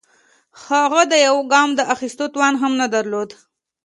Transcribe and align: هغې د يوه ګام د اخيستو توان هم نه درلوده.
هغې 0.65 1.03
د 1.11 1.13
يوه 1.25 1.43
ګام 1.51 1.69
د 1.75 1.81
اخيستو 1.93 2.25
توان 2.33 2.53
هم 2.61 2.71
نه 2.81 2.87
درلوده. 2.95 3.35